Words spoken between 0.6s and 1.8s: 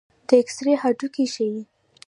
رې هډوکي ښيي.